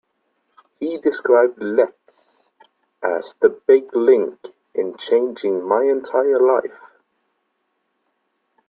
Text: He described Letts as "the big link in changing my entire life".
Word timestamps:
He 0.79 0.97
described 0.97 1.61
Letts 1.61 2.25
as 3.03 3.35
"the 3.39 3.49
big 3.49 3.95
link 3.95 4.39
in 4.73 4.97
changing 4.97 5.61
my 5.63 5.83
entire 5.83 6.39
life". 6.41 6.81